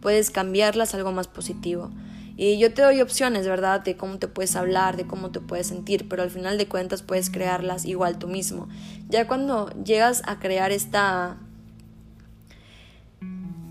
[0.01, 1.91] puedes cambiarlas a algo más positivo.
[2.37, 3.83] Y yo te doy opciones, ¿verdad?
[3.83, 7.03] De cómo te puedes hablar, de cómo te puedes sentir, pero al final de cuentas
[7.03, 8.69] puedes crearlas igual tú mismo.
[9.09, 11.37] Ya cuando llegas a crear esta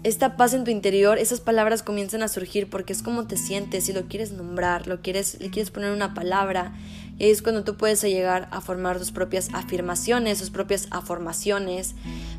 [0.03, 3.87] esta paz en tu interior, esas palabras comienzan a surgir porque es como te sientes
[3.87, 6.73] y lo quieres nombrar, lo quieres, le quieres poner una palabra.
[7.19, 11.93] Y es cuando tú puedes llegar a formar tus propias afirmaciones, tus propias afirmaciones,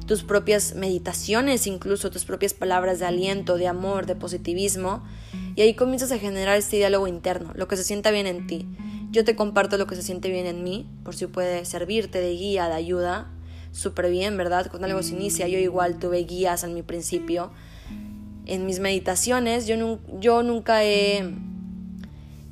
[0.07, 5.05] tus propias meditaciones, incluso tus propias palabras de aliento, de amor, de positivismo.
[5.55, 8.67] Y ahí comienzas a generar este diálogo interno, lo que se sienta bien en ti.
[9.11, 12.33] Yo te comparto lo que se siente bien en mí, por si puede servirte de
[12.33, 13.31] guía, de ayuda
[13.73, 14.69] súper bien, ¿verdad?
[14.71, 17.53] Cuando algo se inicia, yo igual tuve guías en mi principio.
[18.47, 21.31] En mis meditaciones, yo, nunca he,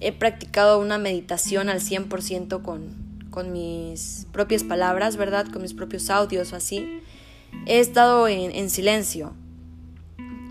[0.01, 5.47] he practicado una meditación al 100% con, con mis propias palabras, ¿verdad?
[5.51, 7.01] Con mis propios audios o así.
[7.67, 9.35] He estado en silencio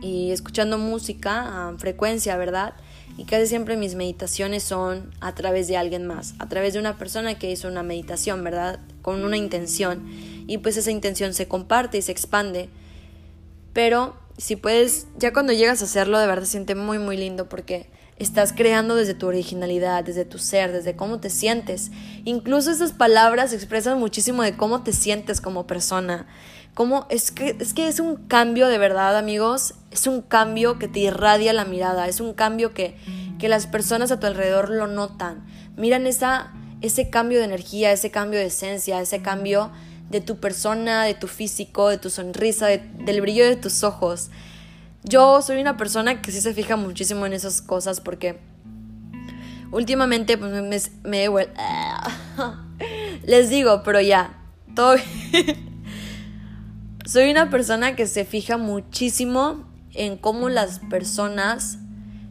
[0.02, 2.74] y escuchando música a frecuencia, ¿verdad?
[3.18, 6.98] Y casi siempre mis meditaciones son a través de alguien más, a través de una
[6.98, 8.80] persona que hizo una meditación, ¿verdad?
[9.02, 10.08] Con una intención
[10.48, 12.70] y pues esa intención se comparte y se expande.
[13.74, 17.50] Pero si puedes, ya cuando llegas a hacerlo, de verdad se siente muy, muy lindo
[17.50, 21.92] porque estás creando desde tu originalidad, desde tu ser, desde cómo te sientes.
[22.26, 26.28] Incluso esas palabras expresan muchísimo de cómo te sientes como persona.
[27.10, 31.00] Es que es que es un cambio de verdad, amigos, es un cambio que te
[31.00, 32.96] irradia la mirada, es un cambio que,
[33.38, 35.46] que las personas a tu alrededor lo notan.
[35.76, 39.72] Miran esa, ese cambio de energía, ese cambio de esencia, ese cambio
[40.10, 44.30] de tu persona, de tu físico, de tu sonrisa, del brillo de tus ojos.
[45.04, 48.40] Yo soy una persona que sí se fija muchísimo en esas cosas porque
[49.74, 51.28] últimamente pues, me, me, me
[53.26, 54.38] les digo, pero ya,
[54.76, 54.96] todo
[57.10, 61.80] Soy una persona que se fija muchísimo en cómo las personas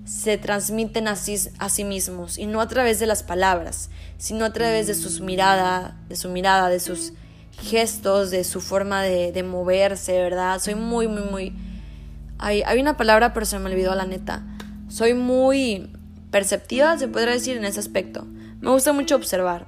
[0.04, 4.44] se transmiten a sí, a sí mismos y no a través de las palabras, sino
[4.44, 7.12] a través de sus mirada, de su mirada, de sus
[7.60, 10.60] gestos, de su forma de, moverse, ¿verdad?
[10.60, 11.56] Soy muy, muy, muy...
[12.38, 14.46] Hay, hay una palabra, pero se me olvidó la neta.
[14.86, 15.90] Soy muy
[16.30, 18.28] perceptiva, se podría decir, en ese aspecto.
[18.60, 19.66] Me gusta mucho observar.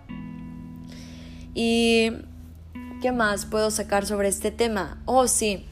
[1.53, 2.13] ¿Y
[3.01, 4.99] qué más puedo sacar sobre este tema?
[5.07, 5.67] Oh, sí.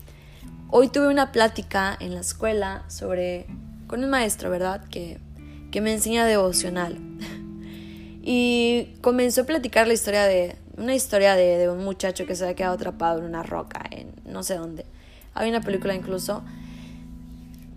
[0.71, 3.47] Hoy tuve una plática en la escuela sobre...
[3.87, 4.85] con un maestro, ¿verdad?
[4.91, 5.19] Que,
[5.71, 6.99] que me enseña devocional.
[8.23, 12.57] y comenzó a platicar la historia de, una historia de, un muchacho que se había
[12.57, 14.87] quedado atrapado en una roca, en no sé dónde.
[15.35, 16.43] Hay una película incluso.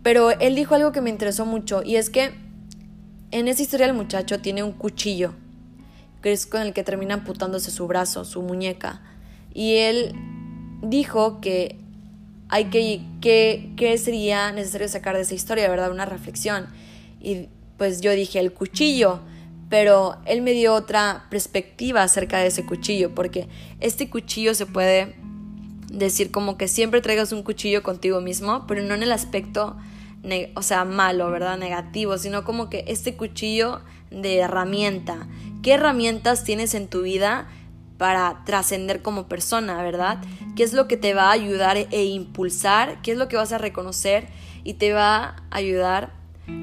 [0.01, 2.33] Pero él dijo algo que me interesó mucho y es que
[3.31, 5.33] en esa historia el muchacho tiene un cuchillo,
[6.21, 9.01] que es con el que termina amputándose su brazo, su muñeca.
[9.53, 10.15] Y él
[10.81, 11.77] dijo que
[12.49, 15.91] hay que, que, que sería necesario sacar de esa historia, ¿verdad?
[15.91, 16.67] Una reflexión.
[17.21, 19.21] Y pues yo dije, el cuchillo,
[19.69, 23.47] pero él me dio otra perspectiva acerca de ese cuchillo, porque
[23.79, 25.15] este cuchillo se puede
[25.91, 29.77] decir como que siempre traigas un cuchillo contigo mismo, pero no en el aspecto,
[30.55, 31.57] o sea, malo, ¿verdad?
[31.57, 35.27] Negativo, sino como que este cuchillo de herramienta.
[35.63, 37.47] ¿Qué herramientas tienes en tu vida
[38.01, 40.23] para trascender como persona, verdad?
[40.55, 42.99] ¿Qué es lo que te va a ayudar e impulsar?
[43.03, 44.27] ¿Qué es lo que vas a reconocer
[44.63, 46.11] y te va a ayudar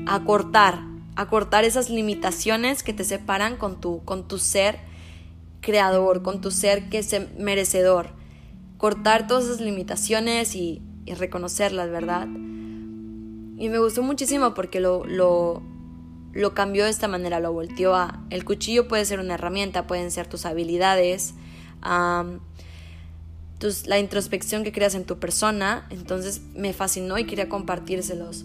[0.09, 0.81] a cortar,
[1.15, 4.81] a cortar esas limitaciones que te separan con tu, con tu ser
[5.61, 8.19] creador, con tu ser que es merecedor?
[8.77, 12.27] cortar todas esas limitaciones y, reconocerlas, ¿verdad?
[12.27, 15.63] Y me gustó muchísimo porque lo, lo,
[16.39, 18.23] lo cambió de esta manera, lo volteó a...
[18.31, 21.35] El cuchillo puede ser una herramienta, pueden ser tus habilidades,
[23.59, 28.45] tus, la introspección que creas en tu persona, entonces me fascinó y quería compartírselos.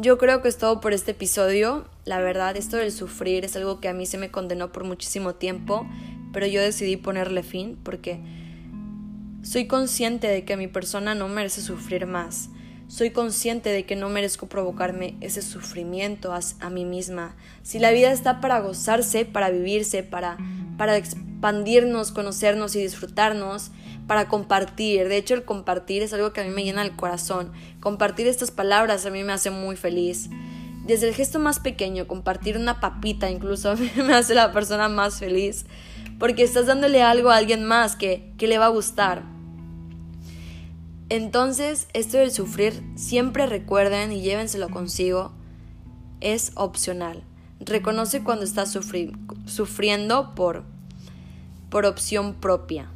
[0.00, 1.88] Yo creo que es todo por este episodio.
[2.04, 5.34] La verdad, esto del sufrir es algo que a mí se me condenó por muchísimo
[5.34, 5.86] tiempo
[6.32, 8.20] pero yo decidí ponerle fin porque
[9.42, 12.50] soy consciente de que mi persona no merece sufrir más.
[12.88, 17.36] Soy consciente de que no merezco provocarme ese sufrimiento a, mí misma.
[17.62, 20.38] Si la vida está para gozarse, para vivirse, para,
[20.78, 23.72] para expandirnos, conocernos y disfrutarnos,
[24.06, 25.06] para compartir.
[25.08, 27.52] De hecho, el compartir es algo que a mí me llena el corazón.
[27.78, 30.30] Compartir estas palabras a mí me hace muy feliz.
[30.86, 35.66] Desde el gesto más pequeño, compartir una papita incluso me hace la persona más feliz
[36.18, 39.37] porque estás dándole algo a alguien más que, que le va a gustar.
[41.10, 45.32] Entonces, esto del sufrir, siempre recuerden y llévenselo consigo,
[46.20, 47.22] es opcional.
[47.60, 48.76] Reconoce cuando estás
[49.46, 50.64] sufriendo por,
[51.70, 52.90] por opción propia.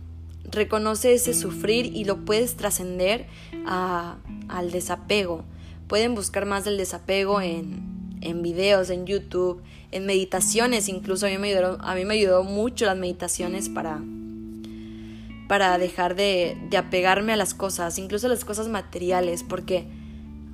[0.45, 3.27] Reconoce ese sufrir y lo puedes trascender
[3.67, 5.45] al desapego.
[5.89, 11.39] Pueden buscar más del desapego en, en videos, en YouTube, en meditaciones, incluso a mí
[11.39, 14.01] me ayudó, a mí me ayudó mucho las meditaciones para,
[15.53, 19.87] para dejar de, de apegarme a las cosas, incluso a las cosas materiales, porque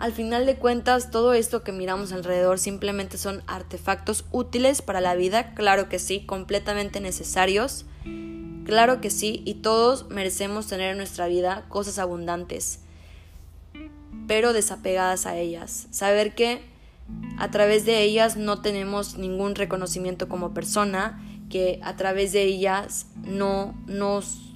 [0.01, 5.15] al final de cuentas todo esto que miramos alrededor simplemente son artefactos útiles para la
[5.15, 7.87] vida, claro que sí, completamente necesarios,
[8.65, 12.81] claro que sí, y todos merecemos tener en nuestra vida cosas abundantes,
[14.27, 16.61] pero desapegadas a ellas, saber que
[17.39, 23.07] a través de ellas no tenemos ningún reconocimiento como persona, que a través de ellas
[23.23, 24.48] no nos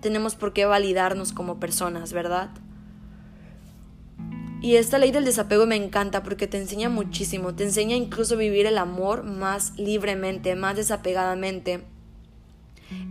[0.00, 2.50] tenemos por qué validarnos como personas, ¿verdad?
[4.62, 8.38] Y esta ley del desapego me encanta porque te enseña muchísimo, te enseña incluso a
[8.38, 11.84] vivir el amor más libremente, más desapegadamente.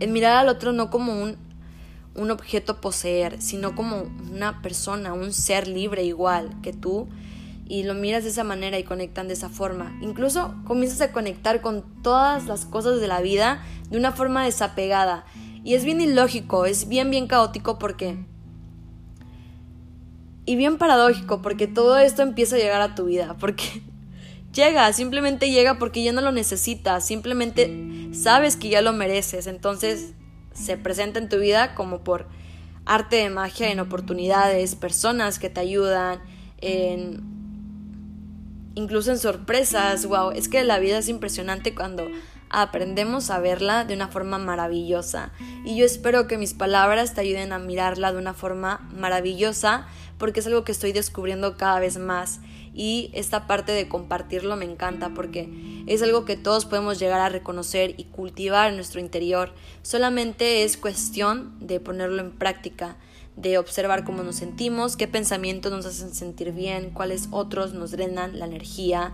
[0.00, 1.36] En mirar al otro no como un,
[2.14, 7.08] un objeto poseer, sino como una persona, un ser libre igual que tú
[7.68, 9.98] y lo miras de esa manera y conectan de esa forma.
[10.00, 15.24] Incluso comienzas a conectar con todas las cosas de la vida de una forma desapegada.
[15.66, 18.16] Y es bien ilógico, es bien, bien caótico porque...
[20.44, 23.34] Y bien paradójico porque todo esto empieza a llegar a tu vida.
[23.40, 23.82] Porque
[24.54, 29.48] llega, simplemente llega porque ya no lo necesitas, simplemente sabes que ya lo mereces.
[29.48, 30.12] Entonces
[30.54, 32.28] se presenta en tu vida como por
[32.84, 36.20] arte de magia, en oportunidades, personas que te ayudan,
[36.60, 37.24] en
[38.76, 42.06] incluso en sorpresas, wow, es que la vida es impresionante cuando
[42.56, 45.30] aprendemos a verla de una forma maravillosa.
[45.66, 50.40] Y yo espero que mis palabras te ayuden a mirarla de una forma maravillosa, porque
[50.40, 52.40] es algo que estoy descubriendo cada vez más.
[52.72, 57.28] Y esta parte de compartirlo me encanta porque es algo que todos podemos llegar a
[57.28, 59.52] reconocer y cultivar en nuestro interior.
[59.82, 62.96] Solamente es cuestión de ponerlo en práctica
[63.36, 68.38] de observar cómo nos sentimos, qué pensamientos nos hacen sentir bien, cuáles otros nos drenan
[68.38, 69.12] la energía,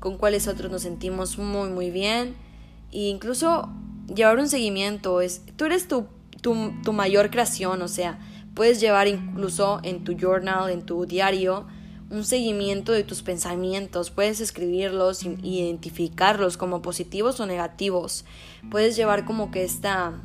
[0.00, 2.49] con cuáles otros nos sentimos muy muy bien
[2.92, 3.68] e incluso
[4.14, 6.06] llevar un seguimiento es tú eres tu,
[6.40, 8.18] tu, tu mayor creación o sea
[8.54, 11.66] puedes llevar incluso en tu journal en tu diario
[12.10, 18.24] un seguimiento de tus pensamientos, puedes escribirlos, identificarlos como positivos o negativos,
[18.68, 20.20] puedes llevar como que esta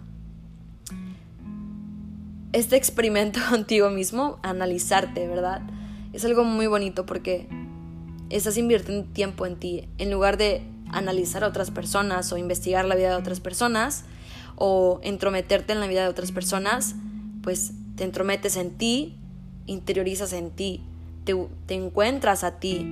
[2.53, 5.61] este experimento contigo mismo, analizarte, ¿verdad?
[6.11, 7.47] Es algo muy bonito porque
[8.30, 9.89] estás invirtiendo tiempo en ti.
[9.97, 10.63] En lugar de
[10.97, 14.05] analizar a otras personas o investigar la vida de otras personas
[14.55, 16.95] o entrometerte en la vida de otras personas,
[17.41, 19.15] pues te entrometes en ti,
[19.65, 20.81] interiorizas en ti,
[21.23, 21.35] te,
[21.65, 22.87] te encuentras a ti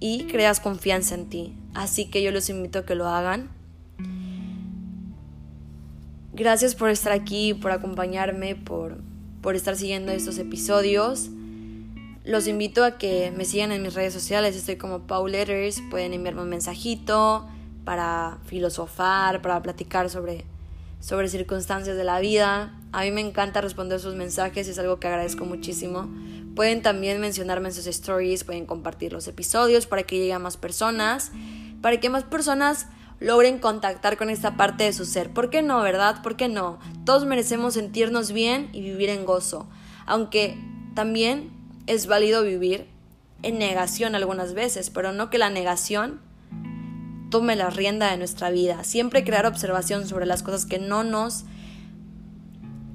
[0.00, 1.54] y creas confianza en ti.
[1.74, 3.56] Así que yo los invito a que lo hagan
[6.36, 8.98] Gracias por estar aquí, por acompañarme, por,
[9.40, 11.30] por estar siguiendo estos episodios.
[12.26, 14.56] Los invito a que me sigan en mis redes sociales.
[14.56, 15.80] Estoy como Paul Letters.
[15.90, 17.46] Pueden enviarme un mensajito
[17.84, 20.44] para filosofar, para platicar sobre,
[20.98, 22.76] sobre circunstancias de la vida.
[22.90, 26.10] A mí me encanta responder sus mensajes, es algo que agradezco muchísimo.
[26.56, 30.56] Pueden también mencionarme en sus stories, pueden compartir los episodios para que llegue a más
[30.56, 31.30] personas,
[31.80, 32.88] para que más personas
[33.20, 35.30] logren contactar con esta parte de su ser.
[35.30, 36.22] ¿Por qué no, verdad?
[36.24, 36.80] ¿Por qué no?
[37.04, 39.68] Todos merecemos sentirnos bien y vivir en gozo,
[40.06, 40.58] aunque
[40.96, 41.55] también
[41.86, 42.86] es válido vivir
[43.42, 46.20] en negación algunas veces, pero no que la negación
[47.30, 48.84] tome la rienda de nuestra vida.
[48.84, 51.44] Siempre crear observación sobre las cosas que no nos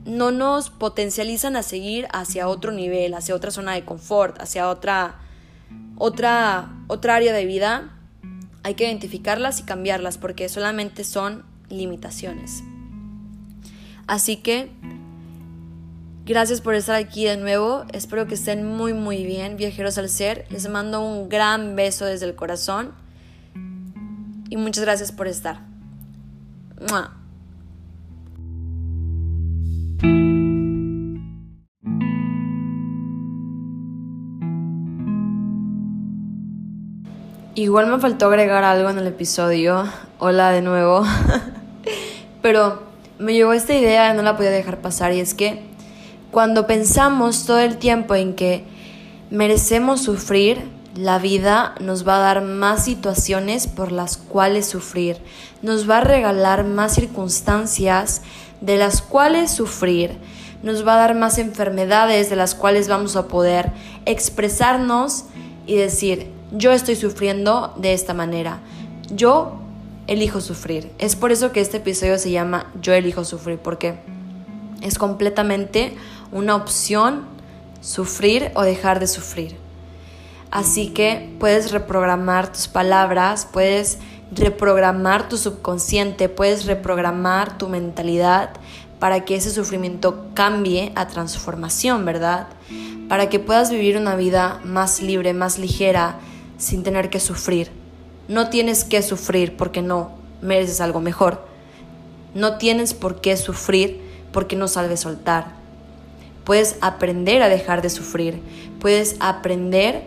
[0.03, 5.19] no nos potencializan a seguir hacia otro nivel, hacia otra zona de confort, hacia otra
[5.97, 7.97] otra otra área de vida.
[8.63, 12.63] Hay que identificarlas y cambiarlas porque solamente son limitaciones.
[14.07, 14.71] Así que
[16.25, 17.85] gracias por estar aquí de nuevo.
[17.93, 20.45] Espero que estén muy muy bien, viajeros al ser.
[20.49, 22.93] Les mando un gran beso desde el corazón
[24.49, 25.61] y muchas gracias por estar.
[37.55, 39.85] Igual me faltó agregar algo en el episodio.
[40.19, 41.03] Hola de nuevo.
[42.41, 42.81] Pero
[43.19, 45.70] me llegó esta idea y no la podía dejar pasar y es que
[46.31, 48.63] cuando pensamos todo el tiempo en que
[49.29, 50.63] merecemos sufrir,
[50.95, 55.17] la vida nos va a dar más situaciones por las cuales sufrir,
[55.61, 58.21] nos va a regalar más circunstancias
[58.59, 60.17] de las cuales sufrir,
[60.63, 63.71] nos va a dar más enfermedades de las cuales vamos a poder
[64.05, 65.25] expresarnos
[65.65, 68.59] y decir, yo estoy sufriendo de esta manera,
[69.13, 69.57] yo
[70.07, 70.91] elijo sufrir.
[70.99, 73.95] Es por eso que este episodio se llama Yo elijo sufrir, porque
[74.81, 75.95] es completamente
[76.31, 77.23] una opción
[77.81, 79.57] sufrir o dejar de sufrir.
[80.51, 83.99] Así que puedes reprogramar tus palabras, puedes
[84.31, 88.51] reprogramar tu subconsciente, puedes reprogramar tu mentalidad
[88.99, 92.47] para que ese sufrimiento cambie a transformación, ¿verdad?
[93.09, 96.19] Para que puedas vivir una vida más libre, más ligera,
[96.57, 97.71] sin tener que sufrir.
[98.27, 100.11] No tienes que sufrir porque no
[100.41, 101.45] mereces algo mejor.
[102.33, 104.01] No tienes por qué sufrir
[104.31, 105.60] porque no sabes soltar.
[106.43, 108.41] Puedes aprender a dejar de sufrir.
[108.79, 110.03] Puedes aprender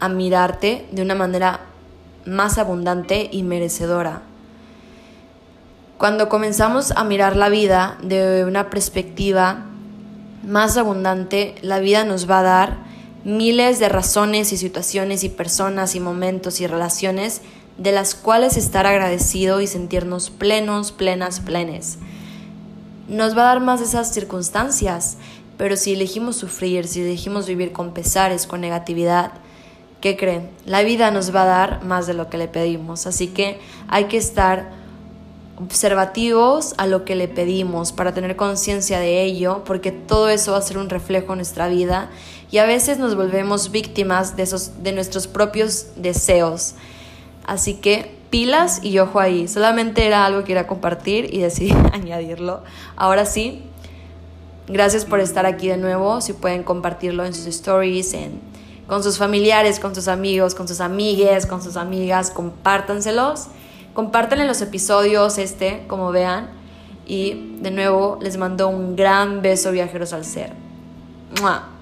[0.00, 1.60] a mirarte de una manera
[2.24, 4.22] más abundante y merecedora.
[5.98, 9.64] Cuando comenzamos a mirar la vida de una perspectiva
[10.46, 12.76] más abundante, la vida nos va a dar
[13.24, 17.40] miles de razones y situaciones y personas y momentos y relaciones
[17.78, 21.98] de las cuales estar agradecido y sentirnos plenos, plenas, plenes.
[23.08, 25.16] Nos va a dar más de esas circunstancias,
[25.56, 29.32] pero si elegimos sufrir, si elegimos vivir con pesares, con negatividad,
[30.00, 30.50] ¿qué creen?
[30.64, 34.04] La vida nos va a dar más de lo que le pedimos, así que hay
[34.04, 34.70] que estar
[35.58, 40.58] observativos a lo que le pedimos para tener conciencia de ello, porque todo eso va
[40.58, 42.10] a ser un reflejo en nuestra vida
[42.50, 46.74] y a veces nos volvemos víctimas de, esos, de nuestros propios deseos.
[47.46, 52.62] Así que pilas y ojo ahí, solamente era algo que quería compartir y decidí añadirlo.
[52.96, 53.62] Ahora sí,
[54.68, 58.40] gracias por estar aquí de nuevo, si pueden compartirlo en sus stories, en
[58.86, 63.48] con sus familiares, con sus amigos, con sus amigues, con sus amigas, compártanselos.
[63.94, 66.50] Compártanle los episodios este, como vean.
[67.06, 70.52] Y de nuevo les mando un gran beso viajeros al ser.
[71.40, 71.75] ¡Mua!